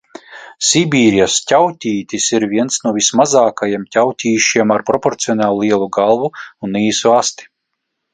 Sibīrijas 0.67 1.33
ķauķītis 1.49 2.29
ir 2.37 2.45
viens 2.53 2.79
no 2.85 2.93
vismazākajiem 2.95 3.83
ķauķīšiem 3.97 4.73
ar 4.77 4.85
proporcionāli 4.89 5.61
lielu 5.67 5.89
galvu 5.99 6.33
un 6.69 6.81
īsu 6.81 7.13
asti. 7.19 7.47